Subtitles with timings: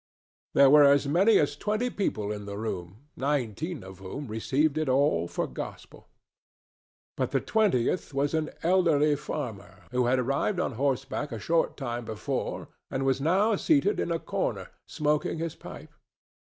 [0.55, 4.89] There were as many as twenty people in the room, nineteen of whom received it
[4.89, 6.07] all for gospel.
[7.15, 12.03] But the twentieth was an elderly farmer who had arrived on horseback a short time
[12.05, 15.93] before and was now seated in a corner, smoking his pipe.